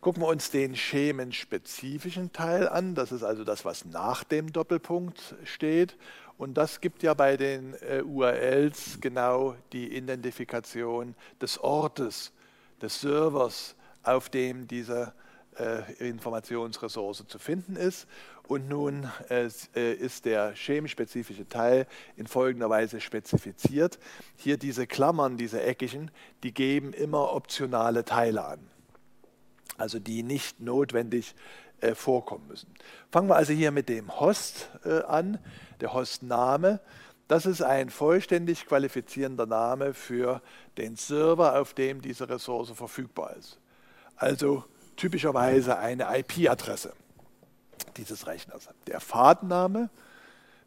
Gucken 0.04 0.22
wir 0.22 0.28
uns 0.28 0.52
den 0.52 0.76
schemenspezifischen 0.76 2.34
Teil 2.34 2.68
an. 2.68 2.94
Das 2.94 3.14
ist 3.14 3.24
also 3.24 3.46
das, 3.46 3.64
was 3.64 3.86
nach 3.86 4.26
dem 4.26 4.52
Doppelpunkt 4.52 5.34
steht. 5.46 5.96
Und 6.38 6.56
das 6.56 6.82
gibt 6.82 7.04
ja 7.04 7.14
bei 7.14 7.38
den 7.38 7.74
äh, 7.76 8.02
URLs 8.02 8.98
genau 9.00 9.56
die 9.72 9.96
Identifikation 9.96 11.16
des 11.42 11.58
Ortes, 11.58 12.34
des 12.82 13.00
Servers, 13.00 13.78
auf 14.04 14.28
dem 14.28 14.68
diese 14.68 15.14
äh, 15.58 16.10
Informationsressource 16.10 17.24
zu 17.26 17.40
finden 17.40 17.78
ist. 17.78 18.06
Und 18.46 18.68
nun 18.68 19.10
äh, 19.30 19.48
äh, 19.74 19.94
ist 19.94 20.26
der 20.26 20.54
chemisch-spezifische 20.54 21.48
Teil 21.48 21.88
in 22.18 22.28
folgender 22.28 22.70
Weise 22.70 23.00
spezifiziert. 23.00 24.00
Hier 24.36 24.58
diese 24.58 24.86
Klammern, 24.86 25.38
diese 25.38 25.64
eckigen, 25.64 26.12
die 26.44 26.54
geben 26.54 26.92
immer 26.92 27.32
optionale 27.32 28.04
Teile 28.04 28.44
an, 28.44 28.60
also 29.78 30.00
die 30.00 30.24
nicht 30.24 30.60
notwendig 30.60 31.36
vorkommen 31.96 32.48
müssen. 32.48 32.74
Fangen 33.12 33.28
wir 33.28 33.36
also 33.36 33.52
hier 33.52 33.72
mit 33.72 33.90
dem 33.90 34.20
Host 34.20 34.70
an, 35.08 35.38
der 35.82 35.94
Hostname. 35.94 36.80
Das 37.28 37.46
ist 37.46 37.62
ein 37.62 37.90
vollständig 37.90 38.66
qualifizierender 38.66 39.46
Name 39.46 39.94
für 39.94 40.42
den 40.78 40.96
Server, 40.96 41.60
auf 41.60 41.74
dem 41.74 42.02
diese 42.02 42.30
Ressource 42.30 42.72
verfügbar 42.72 43.36
ist. 43.36 43.60
Also 44.16 44.64
typischerweise 44.96 45.78
eine 45.78 46.08
IP-Adresse 46.20 46.94
dieses 47.98 48.28
Rechners. 48.28 48.70
Der 48.88 49.02
Pfadname, 49.02 49.90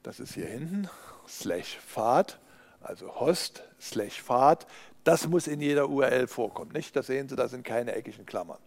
das 0.02 0.20
ist 0.20 0.34
hier 0.34 0.46
hinten, 0.46 0.88
slash 1.28 1.78
Pfad, 1.78 2.38
also 2.80 3.20
Host 3.20 3.62
slash 3.80 4.20
Pfad, 4.20 4.66
das 5.04 5.28
muss 5.28 5.46
in 5.46 5.60
jeder 5.60 5.88
URL 5.88 6.26
vorkommen. 6.26 6.72
Nicht? 6.72 6.94
Da 6.96 7.02
sehen 7.02 7.28
Sie, 7.28 7.36
da 7.36 7.48
sind 7.48 7.64
keine 7.64 7.94
eckigen 7.94 8.26
Klammern. 8.26 8.58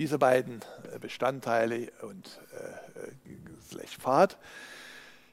Diese 0.00 0.18
beiden 0.18 0.62
äh, 0.94 0.98
Bestandteile 0.98 1.92
und 2.00 2.40
äh, 2.54 3.08
äh, 3.08 3.36
slash 3.68 3.98
Pfad 3.98 4.38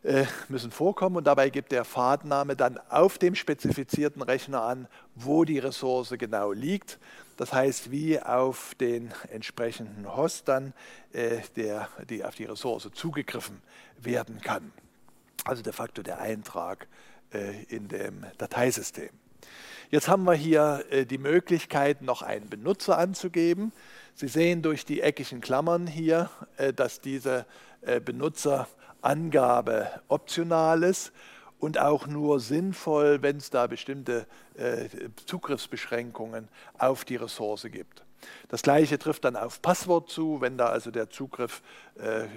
äh, 0.03 0.25
müssen 0.50 0.71
vorkommen 0.71 1.15
und 1.15 1.24
dabei 1.25 1.50
gibt 1.50 1.71
der 1.71 1.86
Pfadname 1.86 2.57
dann 2.57 2.77
auf 2.89 3.17
dem 3.17 3.36
spezifizierten 3.36 4.21
Rechner 4.21 4.63
an, 4.63 4.89
wo 5.15 5.45
die 5.45 5.59
Ressource 5.59 6.13
genau 6.17 6.51
liegt. 6.51 7.00
Das 7.38 7.53
heißt, 7.53 7.91
wie 7.91 8.21
auf 8.21 8.75
den 8.75 9.13
entsprechenden 9.31 10.13
Host 10.17 10.50
dann 10.50 10.74
der, 11.13 11.88
die 12.09 12.25
auf 12.25 12.36
die 12.36 12.43
Ressource 12.43 12.89
zugegriffen 12.93 13.62
werden 14.01 14.41
kann. 14.41 14.74
Also 15.45 15.63
de 15.63 15.71
facto 15.71 16.01
der 16.01 16.19
Eintrag 16.19 16.88
in 17.69 17.88
dem 17.88 18.25
Dateisystem. 18.38 19.12
Jetzt 19.91 20.07
haben 20.07 20.24
wir 20.24 20.33
hier 20.33 20.83
die 21.09 21.19
Möglichkeit, 21.19 22.01
noch 22.01 22.24
einen 22.24 22.50
Benutzer 22.50 22.97
anzugeben. 22.97 23.71
Sie 24.19 24.27
sehen 24.27 24.63
durch 24.63 24.83
die 24.83 25.01
eckigen 25.01 25.41
Klammern 25.41 25.86
hier, 25.86 26.31
äh, 26.57 26.74
dass 26.74 27.01
diese 27.01 27.45
äh, 27.81 28.00
Benutzerangabe 28.00 29.91
optional 30.07 30.81
ist 30.81 31.12
und 31.59 31.77
auch 31.77 32.07
nur 32.07 32.39
sinnvoll, 32.39 33.21
wenn 33.21 33.38
es 33.38 33.51
da 33.51 33.67
bestimmte 33.67 34.25
äh, 34.55 34.89
Zugriffsbeschränkungen 35.27 36.47
auf 36.79 37.05
die 37.05 37.17
Ressource 37.17 37.67
gibt. 37.71 38.01
Das 38.47 38.63
gleiche 38.63 38.97
trifft 38.97 39.24
dann 39.24 39.36
auf 39.36 39.62
Passwort 39.62 40.09
zu, 40.09 40.41
wenn 40.41 40.57
da 40.57 40.69
also 40.69 40.89
der 40.89 41.12
Zugriff 41.12 41.62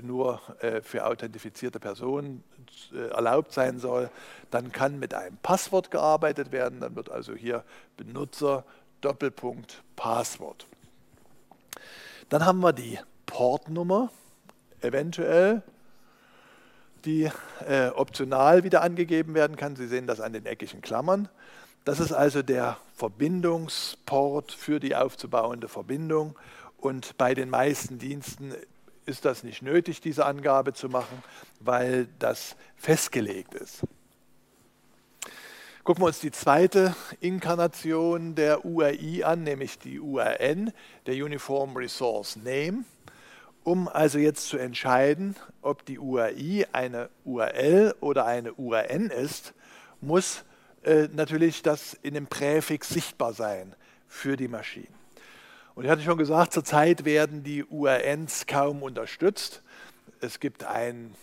nur 0.03 0.43
für 0.83 1.07
authentifizierte 1.07 1.81
Personen 1.81 2.45
erlaubt 2.93 3.55
sein 3.55 3.79
soll, 3.79 4.11
dann 4.51 4.73
kann 4.73 4.99
mit 4.99 5.15
einem 5.15 5.39
Passwort 5.39 5.91
gearbeitet 5.91 6.53
werden, 6.53 6.81
dann 6.81 6.97
wird 6.97 7.11
also 7.11 7.35
hier 7.35 7.65
Benutzer 7.97 8.65
Doppelpunkt 9.01 9.83
Passwort. 9.97 10.67
Dann 12.29 12.45
haben 12.45 12.61
wir 12.61 12.73
die 12.73 12.99
Portnummer, 13.27 14.11
eventuell, 14.81 15.63
die 17.05 17.31
äh, 17.67 17.89
optional 17.89 18.65
wieder 18.65 18.83
angegeben 18.83 19.35
werden 19.35 19.57
kann. 19.57 19.77
Sie 19.77 19.87
sehen 19.87 20.07
das 20.07 20.21
an 20.21 20.33
den 20.33 20.47
eckigen 20.47 20.81
Klammern. 20.81 21.29
Das 21.85 21.99
ist 21.99 22.13
also 22.13 22.43
der 22.43 22.77
Verbindungsport 22.95 24.53
für 24.53 24.81
die 24.81 24.95
aufzubauende 24.95 25.69
Verbindung. 25.69 26.39
Und 26.77 27.17
bei 27.17 27.35
den 27.35 27.51
meisten 27.51 27.99
Diensten 27.99 28.55
ist 29.07 29.25
das 29.25 29.43
nicht 29.43 29.63
nötig, 29.63 30.01
diese 30.01 30.27
Angabe 30.27 30.73
zu 30.73 30.89
machen, 30.89 31.23
weil 31.61 32.09
das 32.19 32.57
festgelegt 32.77 33.55
ist. 33.55 33.83
Gucken 35.83 36.03
wir 36.03 36.09
uns 36.09 36.21
die 36.21 36.31
zweite 36.31 36.95
Inkarnation 37.21 38.35
der 38.35 38.67
URI 38.67 39.25
an, 39.25 39.45
nämlich 39.45 39.79
die 39.79 39.99
URN, 39.99 40.75
der 41.07 41.15
Uniform 41.15 41.75
Resource 41.75 42.37
Name. 42.37 42.85
Um 43.65 43.89
also 43.89 44.19
jetzt 44.19 44.47
zu 44.49 44.59
entscheiden, 44.59 45.37
ob 45.63 45.87
die 45.87 45.99
URI 45.99 46.67
eine 46.73 47.09
URL 47.25 47.95
oder 48.01 48.27
eine 48.27 48.53
URN 48.53 49.07
ist, 49.07 49.55
muss 50.03 50.45
äh, 50.85 51.09
natürlich 51.15 51.63
das 51.63 51.95
in 52.03 52.13
dem 52.13 52.27
Präfix 52.27 52.91
sichtbar 52.91 53.33
sein 53.33 53.75
für 54.07 54.37
die 54.37 54.49
Maschinen. 54.49 54.95
Und 55.75 55.85
ich 55.85 55.91
hatte 55.91 56.03
schon 56.03 56.19
gesagt, 56.19 56.53
zurzeit 56.53 57.07
werden 57.07 57.43
die 57.43 57.65
URNs 57.65 58.47
kaum 58.47 58.83
unterstützt. 58.83 59.63
Es 60.21 60.41
gibt 60.41 60.63
ein 60.63 61.15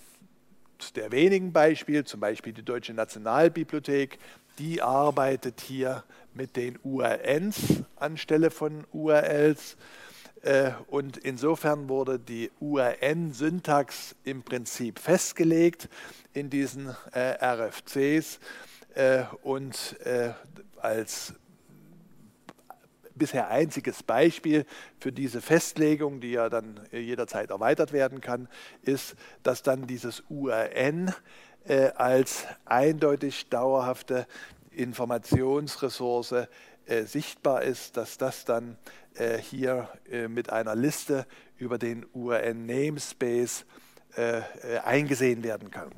der 0.95 1.11
wenigen 1.11 1.53
Beispiele, 1.53 2.03
zum 2.03 2.19
Beispiel 2.19 2.53
die 2.53 2.63
Deutsche 2.63 2.93
Nationalbibliothek, 2.93 4.19
die 4.59 4.81
arbeitet 4.81 5.61
hier 5.61 6.03
mit 6.33 6.55
den 6.55 6.77
URNs 6.83 7.83
anstelle 7.95 8.51
von 8.51 8.85
URLs. 8.91 9.77
Äh, 10.41 10.71
und 10.87 11.17
insofern 11.17 11.89
wurde 11.89 12.19
die 12.19 12.51
URN-Syntax 12.59 14.15
im 14.23 14.43
Prinzip 14.43 14.99
festgelegt 14.99 15.89
in 16.33 16.49
diesen 16.49 16.95
äh, 17.11 17.43
RFCs 17.43 18.39
äh, 18.95 19.23
und 19.41 19.97
als 20.79 21.33
bisher 23.15 23.49
einziges 23.49 24.03
Beispiel 24.03 24.65
für 24.99 25.11
diese 25.11 25.41
Festlegung, 25.41 26.21
die 26.21 26.31
ja 26.31 26.49
dann 26.49 26.79
jederzeit 26.91 27.49
erweitert 27.49 27.91
werden 27.91 28.21
kann, 28.21 28.47
ist, 28.83 29.15
dass 29.41 29.63
dann 29.63 29.87
dieses 29.87 30.23
URN 30.29 31.13
äh, 31.67 31.91
als 31.95 32.45
eindeutig 32.65 33.49
dauerhafte 33.49 34.27
Informationsressource 34.71 36.47
äh, 36.85 37.03
sichtbar 37.05 37.63
ist, 37.63 37.97
dass 37.97 38.17
das 38.17 38.45
dann 38.45 38.77
äh, 39.15 39.37
hier 39.37 39.89
äh, 40.09 40.27
mit 40.27 40.51
einer 40.51 40.75
Liste 40.75 41.25
über 41.57 41.77
den 41.77 42.05
URN-Namespace 42.13 43.65
eingesehen 44.83 45.43
werden 45.43 45.69
kann. 45.69 45.91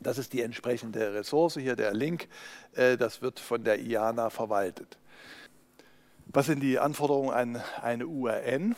Das 0.00 0.18
ist 0.18 0.32
die 0.32 0.42
entsprechende 0.42 1.14
Ressource, 1.14 1.54
hier 1.54 1.76
der 1.76 1.94
Link. 1.94 2.28
Äh, 2.74 2.96
das 2.96 3.22
wird 3.22 3.40
von 3.40 3.64
der 3.64 3.80
IANA 3.80 4.30
verwaltet. 4.30 4.98
Was 6.26 6.46
sind 6.46 6.60
die 6.60 6.78
Anforderungen 6.78 7.30
an 7.30 7.62
eine 7.80 8.06
URN? 8.06 8.76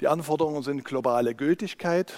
Die 0.00 0.08
Anforderungen 0.08 0.62
sind 0.62 0.84
globale 0.84 1.34
Gültigkeit. 1.34 2.12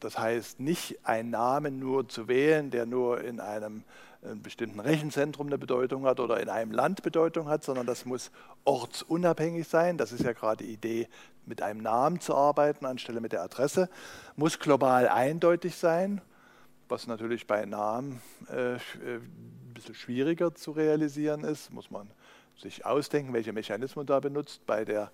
Das 0.00 0.18
heißt, 0.18 0.60
nicht 0.60 0.98
einen 1.04 1.30
Namen 1.30 1.78
nur 1.78 2.08
zu 2.08 2.26
wählen, 2.28 2.70
der 2.70 2.86
nur 2.86 3.22
in 3.22 3.38
einem, 3.38 3.84
einem 4.22 4.42
bestimmten 4.42 4.80
Rechenzentrum 4.80 5.46
eine 5.46 5.58
Bedeutung 5.58 6.04
hat 6.04 6.20
oder 6.20 6.40
in 6.40 6.48
einem 6.48 6.72
Land 6.72 7.02
Bedeutung 7.02 7.48
hat, 7.48 7.64
sondern 7.64 7.86
das 7.86 8.04
muss 8.04 8.30
ortsunabhängig 8.64 9.68
sein. 9.68 9.98
Das 9.98 10.12
ist 10.12 10.24
ja 10.24 10.32
gerade 10.32 10.64
die 10.64 10.72
Idee, 10.72 11.08
mit 11.46 11.62
einem 11.62 11.82
Namen 11.82 12.20
zu 12.20 12.34
arbeiten 12.34 12.86
anstelle 12.86 13.20
mit 13.20 13.32
der 13.32 13.42
Adresse. 13.42 13.88
Muss 14.36 14.58
global 14.58 15.08
eindeutig 15.08 15.76
sein 15.76 16.20
was 16.90 17.06
natürlich 17.06 17.46
bei 17.46 17.64
Namen 17.64 18.20
äh, 18.48 18.74
ein 18.74 19.72
bisschen 19.74 19.94
schwieriger 19.94 20.54
zu 20.54 20.72
realisieren 20.72 21.44
ist, 21.44 21.72
muss 21.72 21.90
man 21.90 22.10
sich 22.58 22.84
ausdenken, 22.84 23.32
welche 23.32 23.52
Mechanismen 23.52 24.06
da 24.06 24.20
benutzt. 24.20 24.66
Bei 24.66 24.84
der 24.84 25.10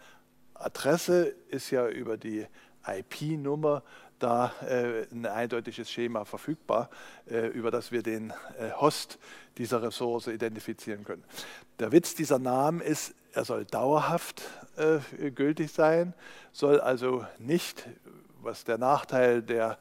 Adresse 0.55 1.35
ist 1.49 1.71
ja 1.71 1.87
über 1.89 2.17
die 2.17 2.47
IP-Nummer 2.87 3.83
da 4.19 4.53
äh, 4.67 5.07
ein 5.13 5.27
eindeutiges 5.27 5.91
Schema 5.91 6.25
verfügbar, 6.25 6.91
äh, 7.29 7.47
über 7.49 7.71
das 7.71 7.93
wir 7.93 8.03
den 8.03 8.31
äh, 8.59 8.71
Host 8.73 9.19
dieser 9.59 9.83
Ressource 9.83 10.27
identifizieren 10.29 11.05
können. 11.05 11.25
Der 11.79 11.93
Witz 11.93 12.15
dieser 12.15 12.39
Namen 12.39 12.81
ist, 12.81 13.15
er 13.33 13.45
soll 13.45 13.65
dauerhaft 13.67 14.43
gültig 15.35 15.73
sein, 15.73 16.15
soll 16.53 16.81
also 16.81 17.27
nicht, 17.39 17.87
was 18.43 18.65
der 18.65 18.77
Nachteil 18.79 19.43
der 19.43 19.79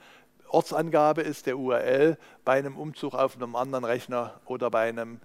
Ortsangabe 0.47 1.21
ist 1.21 1.47
der 1.47 1.57
URL 1.57 2.17
bei 2.45 2.57
einem 2.57 2.77
Umzug 2.77 3.13
auf 3.13 3.35
einem 3.35 3.55
anderen 3.55 3.83
Rechner 3.83 4.39
oder 4.45 4.69
bei, 4.71 4.87
einem, 4.87 5.19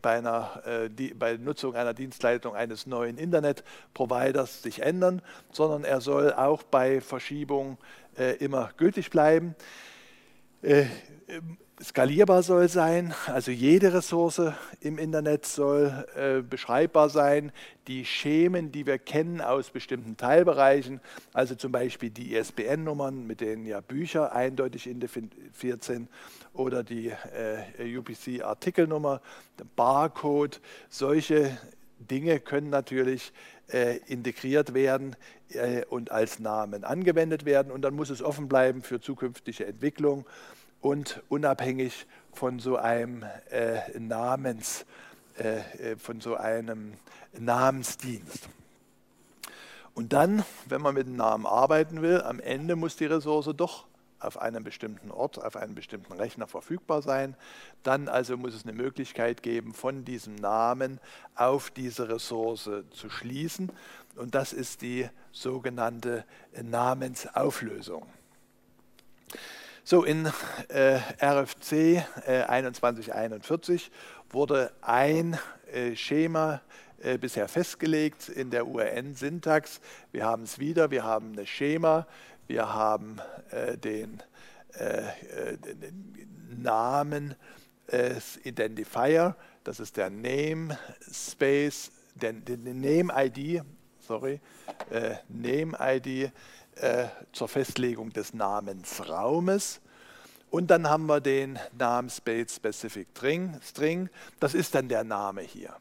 bei, 0.00 0.18
einer, 0.18 0.62
äh, 0.64 1.14
bei 1.14 1.36
Nutzung 1.36 1.74
einer 1.74 1.94
Dienstleitung 1.94 2.54
eines 2.54 2.86
neuen 2.86 3.18
Internet-Providers 3.18 4.62
sich 4.62 4.82
ändern, 4.82 5.22
sondern 5.52 5.84
er 5.84 6.00
soll 6.00 6.32
auch 6.32 6.62
bei 6.62 7.00
Verschiebung 7.00 7.78
äh, 8.16 8.36
immer 8.36 8.70
gültig 8.76 9.10
bleiben. 9.10 9.54
Skalierbar 11.82 12.42
soll 12.42 12.70
sein, 12.70 13.12
also 13.26 13.50
jede 13.50 13.92
Ressource 13.92 14.40
im 14.80 14.96
Internet 14.96 15.44
soll 15.44 16.06
äh, 16.16 16.40
beschreibbar 16.40 17.10
sein. 17.10 17.52
Die 17.86 18.06
Schemen, 18.06 18.72
die 18.72 18.86
wir 18.86 18.98
kennen 18.98 19.42
aus 19.42 19.68
bestimmten 19.68 20.16
Teilbereichen, 20.16 21.02
also 21.34 21.54
zum 21.54 21.72
Beispiel 21.72 22.08
die 22.08 22.34
ISBN-Nummern, 22.34 23.26
mit 23.26 23.42
denen 23.42 23.66
ja 23.66 23.82
Bücher 23.82 24.34
eindeutig 24.34 24.86
identifiziert 24.86 25.84
sind, 25.84 26.08
oder 26.54 26.82
die 26.82 27.12
äh, 27.78 27.98
UPC-Artikelnummer, 27.98 29.20
Barcode, 29.76 30.62
solche 30.88 31.58
Dinge 31.98 32.40
können 32.40 32.70
natürlich 32.70 33.34
äh, 33.70 33.98
integriert 34.06 34.72
werden 34.72 35.14
äh, 35.50 35.84
und 35.84 36.10
als 36.10 36.38
Namen 36.38 36.84
angewendet 36.84 37.44
werden. 37.44 37.70
Und 37.70 37.82
dann 37.82 37.94
muss 37.94 38.08
es 38.08 38.22
offen 38.22 38.48
bleiben 38.48 38.80
für 38.80 38.98
zukünftige 38.98 39.66
Entwicklung 39.66 40.24
und 40.80 41.22
unabhängig 41.28 42.06
von 42.32 42.58
so 42.58 42.76
einem 42.76 43.24
äh, 43.50 43.98
Namens, 43.98 44.84
äh, 45.38 45.92
äh, 45.92 45.96
von 45.96 46.20
so 46.20 46.36
einem 46.36 46.94
Namensdienst. 47.38 48.48
Und 49.94 50.12
dann, 50.12 50.44
wenn 50.66 50.82
man 50.82 50.94
mit 50.94 51.06
dem 51.06 51.16
Namen 51.16 51.46
arbeiten 51.46 52.02
will, 52.02 52.20
am 52.20 52.38
Ende 52.38 52.76
muss 52.76 52.96
die 52.96 53.06
Ressource 53.06 53.48
doch 53.56 53.86
auf 54.18 54.38
einem 54.38 54.64
bestimmten 54.64 55.10
Ort, 55.10 55.42
auf 55.42 55.56
einem 55.56 55.74
bestimmten 55.74 56.12
Rechner 56.12 56.46
verfügbar 56.46 57.02
sein. 57.02 57.36
Dann 57.82 58.08
also 58.08 58.36
muss 58.36 58.54
es 58.54 58.64
eine 58.64 58.72
Möglichkeit 58.72 59.42
geben, 59.42 59.74
von 59.74 60.04
diesem 60.04 60.34
Namen 60.34 61.00
auf 61.34 61.70
diese 61.70 62.08
Ressource 62.08 62.70
zu 62.90 63.10
schließen. 63.10 63.72
Und 64.16 64.34
das 64.34 64.52
ist 64.52 64.82
die 64.82 65.08
sogenannte 65.32 66.24
Namensauflösung. 66.62 68.06
So, 69.88 70.02
in 70.02 70.28
äh, 70.66 70.98
RFC 71.20 72.02
äh, 72.26 72.44
2141 72.48 73.92
wurde 74.30 74.72
ein 74.80 75.38
äh, 75.72 75.94
Schema 75.94 76.60
äh, 77.00 77.18
bisher 77.18 77.46
festgelegt 77.46 78.28
in 78.28 78.50
der 78.50 78.66
URN-Syntax. 78.66 79.80
Wir 80.10 80.24
haben 80.24 80.42
es 80.42 80.58
wieder, 80.58 80.90
wir 80.90 81.04
haben 81.04 81.38
ein 81.38 81.46
Schema, 81.46 82.08
wir 82.48 82.74
haben 82.74 83.18
äh, 83.52 83.78
den, 83.78 84.20
äh, 84.72 85.56
den, 85.56 86.26
Namen 86.58 87.36
des 87.88 88.38
Identifier, 88.38 89.36
das 89.62 89.78
ist 89.78 89.96
der 89.98 90.10
Namespace, 90.10 91.92
den, 92.16 92.44
den 92.44 92.80
Name-ID, 92.80 93.62
sorry, 94.06 94.40
Name-ID 95.28 96.30
äh, 96.76 97.06
zur 97.32 97.48
Festlegung 97.48 98.12
des 98.12 98.34
Namensraumes. 98.34 99.80
Und 100.50 100.68
dann 100.68 100.88
haben 100.88 101.06
wir 101.06 101.20
den 101.20 101.58
Namenspace 101.76 102.54
Specific 102.54 103.08
String. 103.62 104.08
Das 104.40 104.54
ist 104.54 104.74
dann 104.74 104.88
der 104.88 105.04
Name 105.04 105.42
hier. 105.42 105.76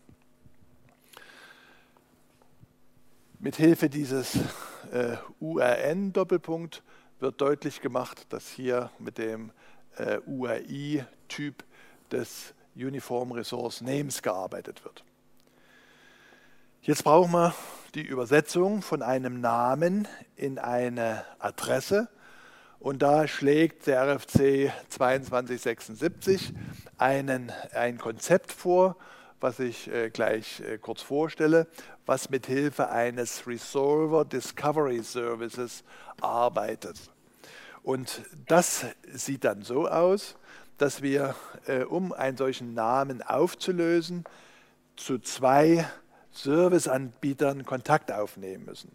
Mit 3.40 3.58
Hilfe 3.58 3.90
dieses 3.90 4.36
äh, 4.92 5.18
URN-Doppelpunkt 5.40 6.82
wird 7.20 7.40
deutlich 7.42 7.82
gemacht, 7.82 8.26
dass 8.30 8.50
hier 8.50 8.90
mit 8.98 9.18
dem 9.18 9.52
äh, 9.98 10.20
URI-Typ 10.26 11.64
des 12.12 12.54
Uniform 12.76 13.34
Resource 13.34 13.82
Names 13.82 14.22
gearbeitet 14.22 14.84
wird. 14.84 15.04
Jetzt 16.88 17.04
brauchen 17.04 17.32
wir 17.32 17.56
die 17.96 18.04
Übersetzung 18.06 18.84
von 18.84 19.02
einem 19.02 19.42
Namen 19.42 20.08
in 20.36 20.60
eine 20.60 21.26
Adresse. 21.40 22.10
Und 22.78 23.02
da 23.02 23.28
schlägt 23.28 23.88
der 23.88 24.04
RFC 24.04 24.72
2276 24.90 26.54
einen, 27.00 27.52
ein 27.74 27.98
Konzept 27.98 28.52
vor, 28.52 28.98
was 29.40 29.58
ich 29.58 29.92
äh, 29.92 30.12
gleich 30.12 30.60
äh, 30.60 30.78
kurz 30.78 31.02
vorstelle, 31.02 31.66
was 32.06 32.30
mit 32.30 32.46
Hilfe 32.46 32.90
eines 32.90 33.48
Resolver 33.48 34.24
Discovery 34.24 35.02
Services 35.02 35.84
arbeitet. 36.22 37.00
Und 37.82 38.22
das 38.48 38.86
sieht 39.12 39.44
dann 39.44 39.64
so 39.64 39.88
aus, 39.88 40.36
dass 40.78 41.02
wir, 41.02 41.34
äh, 41.66 41.82
um 41.82 42.14
einen 42.14 42.38
solchen 42.38 42.76
Namen 42.76 43.24
aufzulösen, 43.24 44.24
zu 44.96 45.18
zwei 45.18 45.88
Serviceanbietern 46.36 47.66
Kontakt 47.66 48.12
aufnehmen 48.12 48.66
müssen. 48.66 48.92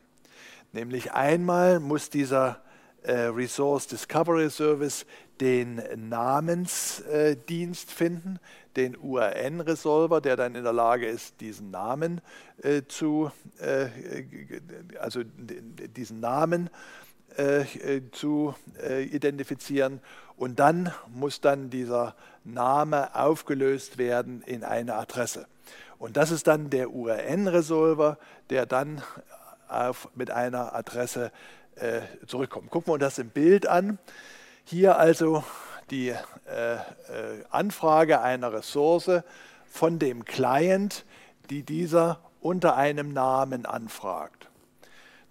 Nämlich 0.72 1.12
einmal 1.12 1.80
muss 1.80 2.10
dieser 2.10 2.60
äh, 3.02 3.12
Resource 3.12 3.86
Discovery 3.86 4.50
Service 4.50 5.06
den 5.40 5.82
Namensdienst 6.08 7.90
finden, 7.90 8.38
den 8.76 8.96
URN-Resolver, 8.96 10.20
der 10.20 10.36
dann 10.36 10.54
in 10.54 10.64
der 10.64 10.72
Lage 10.74 11.06
ist, 11.06 11.40
diesen 11.40 11.70
Namen 11.70 12.20
äh, 12.62 12.82
zu, 12.86 13.32
äh, 13.58 13.88
also 15.00 15.22
diesen 15.24 16.20
Namen 16.20 16.66
äh, 16.66 16.70
zu 18.12 18.54
äh, 18.82 19.04
identifizieren. 19.04 20.00
Und 20.36 20.58
dann 20.58 20.92
muss 21.08 21.40
dann 21.40 21.70
dieser 21.70 22.14
Name 22.44 23.14
aufgelöst 23.14 23.98
werden 23.98 24.42
in 24.42 24.64
eine 24.64 24.94
Adresse. 24.94 25.46
Und 25.98 26.16
das 26.16 26.30
ist 26.30 26.46
dann 26.46 26.70
der 26.70 26.90
URN-Resolver, 26.90 28.16
der 28.48 28.66
dann 28.66 29.02
auf, 29.68 30.08
mit 30.14 30.30
einer 30.30 30.74
Adresse 30.74 31.30
äh, 31.76 32.00
zurückkommt. 32.26 32.70
Gucken 32.70 32.88
wir 32.88 32.94
uns 32.94 33.02
das 33.02 33.18
im 33.18 33.28
Bild 33.28 33.66
an. 33.66 33.98
Hier 34.64 34.98
also 34.98 35.44
die 35.90 36.08
äh, 36.08 36.14
äh, 36.74 36.78
Anfrage 37.50 38.20
einer 38.20 38.52
Ressource 38.52 39.22
von 39.66 39.98
dem 39.98 40.24
Client, 40.24 41.04
die 41.50 41.62
dieser 41.62 42.20
unter 42.40 42.76
einem 42.76 43.12
Namen 43.12 43.66
anfragt. 43.66 44.39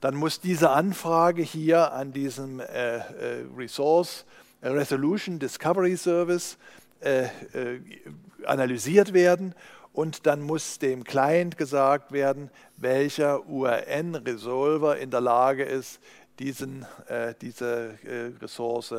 Dann 0.01 0.15
muss 0.15 0.39
diese 0.39 0.69
Anfrage 0.71 1.41
hier 1.41 1.91
an 1.91 2.13
diesem 2.13 2.59
äh, 2.59 2.97
äh 2.97 3.45
Resource 3.55 4.25
Resolution 4.61 5.39
Discovery 5.39 5.95
Service 5.95 6.57
äh, 6.99 7.27
analysiert 8.45 9.13
werden 9.13 9.55
und 9.93 10.25
dann 10.25 10.41
muss 10.41 10.79
dem 10.79 11.03
Client 11.03 11.57
gesagt 11.57 12.11
werden, 12.11 12.49
welcher 12.77 13.45
URN-Resolver 13.47 14.97
in 14.97 15.11
der 15.11 15.21
Lage 15.21 15.63
ist, 15.63 15.99
diesen, 16.39 16.85
äh, 17.07 17.33
diese 17.41 17.97
äh, 18.03 18.31
Ressource 18.41 18.95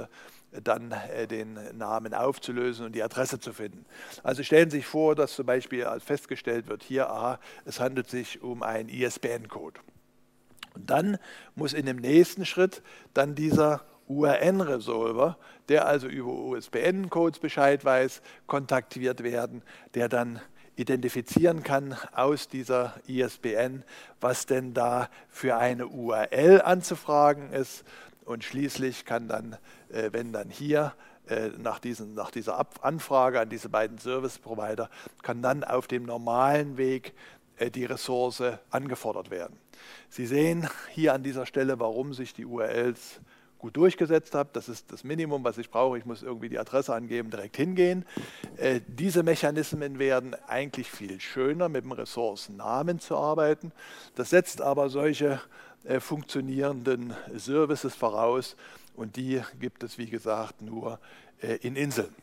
dann 0.52 0.92
äh, 0.92 1.26
den 1.26 1.58
Namen 1.78 2.12
aufzulösen 2.12 2.86
und 2.86 2.94
die 2.94 3.02
Adresse 3.02 3.38
zu 3.38 3.52
finden. 3.52 3.86
Also 4.22 4.42
stellen 4.42 4.68
Sie 4.68 4.78
sich 4.78 4.86
vor, 4.86 5.14
dass 5.14 5.34
zum 5.34 5.46
Beispiel 5.46 5.86
festgestellt 6.04 6.68
wird, 6.68 6.82
hier, 6.82 7.08
aha, 7.08 7.38
es 7.64 7.80
handelt 7.80 8.10
sich 8.10 8.42
um 8.42 8.62
einen 8.62 8.88
ISBN-Code. 8.88 9.80
Und 10.74 10.90
dann 10.90 11.18
muss 11.54 11.72
in 11.72 11.87
dem 11.87 11.96
nächsten 11.96 12.44
Schritt 12.46 12.83
dann 13.14 13.35
dieser 13.35 13.85
URN-Resolver, 14.09 15.38
der 15.68 15.87
also 15.87 16.09
über 16.09 16.30
USBN-Codes 16.30 17.38
Bescheid 17.38 17.85
weiß, 17.85 18.22
kontaktiert 18.46 19.22
werden, 19.22 19.62
der 19.94 20.09
dann 20.09 20.40
identifizieren 20.76 21.62
kann 21.62 21.96
aus 22.12 22.48
dieser 22.48 22.94
ISBN, 23.06 23.85
was 24.20 24.46
denn 24.46 24.74
da 24.74 25.09
für 25.28 25.56
eine 25.56 25.87
URL 25.87 26.62
anzufragen 26.62 27.52
ist. 27.52 27.85
Und 28.24 28.44
schließlich 28.44 29.04
kann 29.04 29.28
dann, 29.28 29.56
äh, 29.90 30.11
wenn 30.12 30.33
dann 30.33 30.48
hier 30.48 30.94
äh, 31.28 31.50
nach, 31.59 31.78
diesen, 31.78 32.14
nach 32.14 32.30
dieser 32.30 32.66
Anfrage 32.80 33.40
an 33.40 33.48
diese 33.48 33.68
beiden 33.68 33.98
Service-Provider, 33.98 34.88
kann 35.22 35.42
dann 35.42 35.64
auf 35.64 35.87
dem 35.87 36.04
normalen 36.04 36.76
Weg 36.76 37.12
die 37.68 37.84
Ressource 37.84 38.42
angefordert 38.70 39.30
werden. 39.30 39.58
Sie 40.08 40.26
sehen 40.26 40.68
hier 40.90 41.14
an 41.14 41.22
dieser 41.22 41.46
Stelle, 41.46 41.78
warum 41.78 42.14
sich 42.14 42.32
die 42.32 42.46
URLs 42.46 43.20
gut 43.60 43.76
durchgesetzt 43.76 44.34
habe. 44.34 44.50
Das 44.52 44.68
ist 44.68 44.90
das 44.90 45.04
Minimum, 45.04 45.44
was 45.44 45.58
ich 45.58 45.70
brauche. 45.70 45.98
Ich 45.98 46.06
muss 46.06 46.22
irgendwie 46.22 46.48
die 46.48 46.58
Adresse 46.58 46.94
angeben, 46.94 47.30
direkt 47.30 47.56
hingehen. 47.56 48.04
Äh, 48.56 48.80
diese 48.86 49.22
Mechanismen 49.22 49.98
werden 49.98 50.34
eigentlich 50.48 50.90
viel 50.90 51.20
schöner, 51.20 51.68
mit 51.68 51.84
dem 51.84 51.92
Ressourcennamen 51.92 52.98
zu 52.98 53.16
arbeiten. 53.16 53.72
Das 54.14 54.30
setzt 54.30 54.62
aber 54.62 54.88
solche 54.88 55.40
äh, 55.84 56.00
funktionierenden 56.00 57.14
Services 57.36 57.94
voraus 57.94 58.56
und 58.96 59.16
die 59.16 59.42
gibt 59.60 59.82
es, 59.82 59.98
wie 59.98 60.06
gesagt, 60.06 60.62
nur 60.62 60.98
äh, 61.40 61.56
in 61.56 61.76
Inseln. 61.76 62.14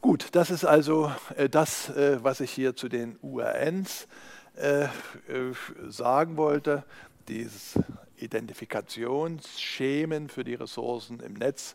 Gut, 0.00 0.28
das 0.32 0.50
ist 0.50 0.64
also 0.64 1.12
äh, 1.36 1.48
das, 1.48 1.88
äh, 1.90 2.22
was 2.22 2.38
ich 2.40 2.52
hier 2.52 2.76
zu 2.76 2.88
den 2.88 3.18
URNs 3.20 4.06
äh, 4.54 4.86
sagen 5.88 6.36
wollte. 6.36 6.84
Dieses 7.26 7.76
Identifikationsschemen 8.16 10.28
für 10.28 10.44
die 10.44 10.54
Ressourcen 10.54 11.18
im 11.20 11.32
Netz 11.34 11.74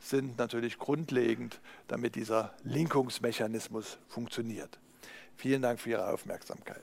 sind 0.00 0.36
natürlich 0.38 0.78
grundlegend, 0.78 1.60
damit 1.86 2.16
dieser 2.16 2.52
Linkungsmechanismus 2.64 3.98
funktioniert. 4.08 4.80
Vielen 5.36 5.62
Dank 5.62 5.78
für 5.80 5.90
Ihre 5.90 6.12
Aufmerksamkeit. 6.12 6.82